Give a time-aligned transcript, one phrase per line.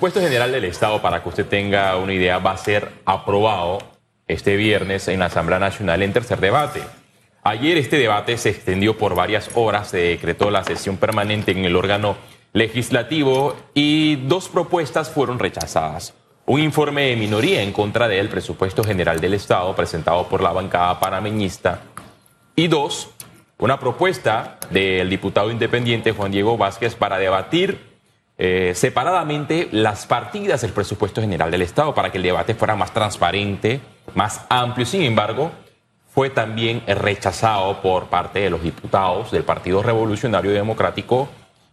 [0.00, 3.80] presupuesto general del Estado, para que usted tenga una idea, va a ser aprobado
[4.28, 6.80] este viernes en la Asamblea Nacional en tercer debate.
[7.42, 11.76] Ayer este debate se extendió por varias horas, se decretó la sesión permanente en el
[11.76, 12.16] órgano
[12.54, 16.14] legislativo y dos propuestas fueron rechazadas.
[16.46, 20.98] Un informe de minoría en contra del presupuesto general del Estado presentado por la bancada
[20.98, 21.82] panameñista
[22.56, 23.10] y dos,
[23.58, 27.89] una propuesta del diputado independiente Juan Diego Vázquez para debatir
[28.42, 32.90] eh, separadamente las partidas del presupuesto general del Estado para que el debate fuera más
[32.90, 33.82] transparente,
[34.14, 34.86] más amplio.
[34.86, 35.50] Sin embargo,
[36.08, 41.28] fue también rechazado por parte de los diputados del Partido Revolucionario Democrático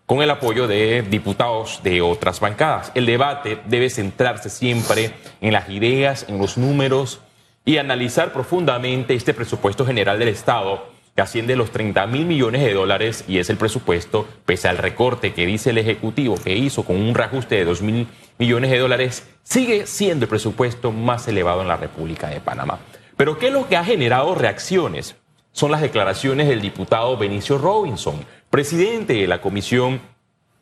[0.05, 2.91] con el apoyo de diputados de otras bancadas.
[2.95, 7.21] El debate debe centrarse siempre en las ideas, en los números
[7.63, 12.76] y analizar profundamente este presupuesto general del Estado que asciende los 30 mil millones de
[12.76, 16.95] dólares y es el presupuesto, pese al recorte que dice el Ejecutivo que hizo con
[16.95, 18.07] un reajuste de 2 mil
[18.38, 22.77] millones de dólares, sigue siendo el presupuesto más elevado en la República de Panamá.
[23.15, 25.15] Pero ¿qué es lo que ha generado reacciones?
[25.54, 29.99] Son las declaraciones del diputado Benicio Robinson, presidente de la Comisión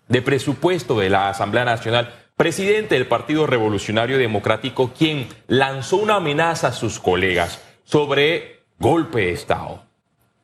[0.07, 6.69] de Presupuesto de la Asamblea Nacional, presidente del Partido Revolucionario Democrático, quien lanzó una amenaza
[6.69, 9.84] a sus colegas sobre golpe de Estado.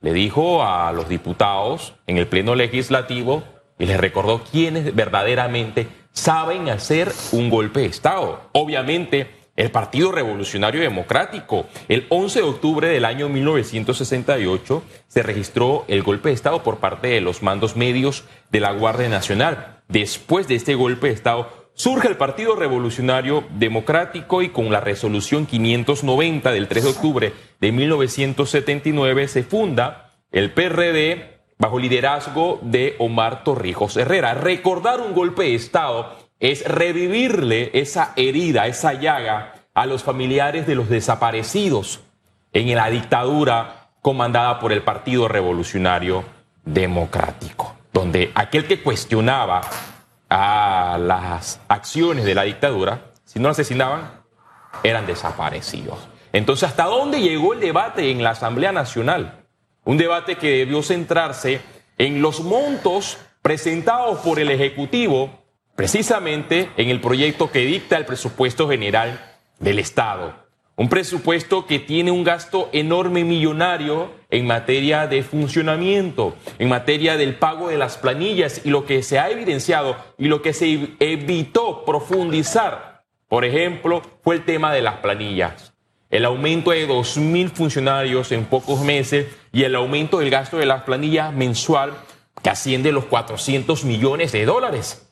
[0.02, 3.44] Le dijo a los diputados en el Pleno Legislativo
[3.78, 8.50] y les recordó quiénes verdaderamente saben hacer un golpe de Estado.
[8.52, 11.68] Obviamente, el Partido Revolucionario Democrático.
[11.88, 17.10] El 11 de octubre del año 1968 se registró el golpe de Estado por parte
[17.10, 19.82] de los mandos medios de la Guardia Nacional.
[19.88, 25.46] Después de este golpe de Estado surge el Partido Revolucionario Democrático y con la resolución
[25.46, 33.44] 590 del 3 de octubre de 1979 se funda el PRD bajo liderazgo de Omar
[33.44, 34.34] Torrijos Herrera.
[34.34, 40.76] Recordar un golpe de Estado es revivirle esa herida, esa llaga a los familiares de
[40.76, 42.02] los desaparecidos
[42.52, 46.24] en la dictadura comandada por el Partido Revolucionario
[46.66, 49.62] Democrático, donde aquel que cuestionaba
[50.34, 54.24] a las acciones de la dictadura, si no asesinaban,
[54.82, 56.00] eran desaparecidos.
[56.32, 59.44] Entonces, ¿hasta dónde llegó el debate en la Asamblea Nacional?
[59.84, 61.60] Un debate que debió centrarse
[61.98, 65.44] en los montos presentados por el Ejecutivo
[65.76, 70.41] precisamente en el proyecto que dicta el presupuesto general del Estado.
[70.82, 77.36] Un presupuesto que tiene un gasto enorme millonario en materia de funcionamiento, en materia del
[77.36, 81.86] pago de las planillas y lo que se ha evidenciado y lo que se evitó
[81.86, 85.76] profundizar, por ejemplo, fue el tema de las planillas.
[86.10, 90.82] El aumento de 2.000 funcionarios en pocos meses y el aumento del gasto de las
[90.82, 91.94] planillas mensual
[92.42, 95.11] que asciende a los 400 millones de dólares.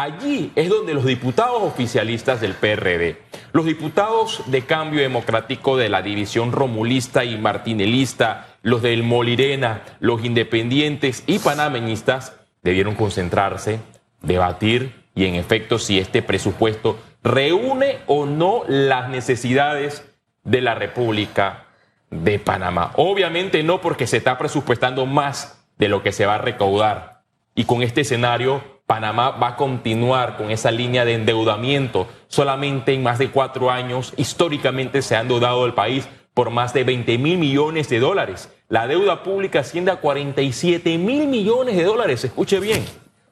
[0.00, 3.16] Allí es donde los diputados oficialistas del PRD,
[3.52, 10.24] los diputados de Cambio Democrático de la división romulista y martinelista, los del Molirena, los
[10.24, 12.32] independientes y panameñistas
[12.62, 13.80] debieron concentrarse,
[14.22, 20.08] debatir y en efecto si este presupuesto reúne o no las necesidades
[20.44, 21.64] de la República
[22.12, 22.92] de Panamá.
[22.94, 27.24] Obviamente no porque se está presupuestando más de lo que se va a recaudar.
[27.56, 32.08] Y con este escenario Panamá va a continuar con esa línea de endeudamiento.
[32.26, 36.84] Solamente en más de cuatro años, históricamente se ha endeudado el país por más de
[36.84, 38.50] 20 mil millones de dólares.
[38.70, 42.24] La deuda pública asciende a 47 mil millones de dólares.
[42.24, 42.82] Escuche bien,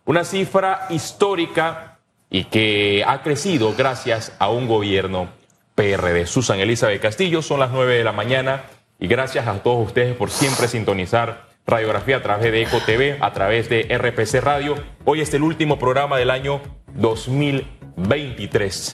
[0.05, 5.31] una cifra histórica y que ha crecido gracias a un gobierno
[5.75, 6.27] PRD.
[6.27, 8.65] Susan Elizabeth Castillo, son las 9 de la mañana
[9.01, 13.33] y gracias a todos ustedes por siempre sintonizar radiografía a través de Eco TV, a
[13.33, 14.77] través de RPC Radio.
[15.05, 16.61] Hoy es el último programa del año
[16.95, 18.77] 2023.